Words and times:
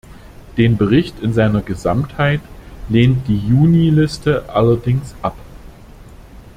Den 0.57 0.77
Bericht 0.77 1.19
in 1.21 1.31
seiner 1.31 1.61
Gesamtheit 1.61 2.41
lehnt 2.89 3.27
die 3.27 3.37
Juniliste 3.37 4.49
allerdings 4.49 5.13
ab. 5.21 5.37